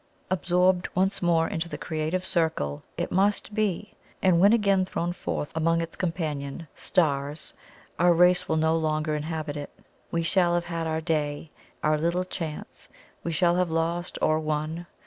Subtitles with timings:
[0.31, 3.93] Absorbed once more into the Creative Circle IT MUST BE;
[4.23, 7.53] and when again thrown forth among its companion stars,
[7.99, 9.69] our race will no more inhabit it.
[10.09, 11.51] We shall have had our day
[11.83, 12.89] our little chance
[13.23, 14.87] we shall have lost or won.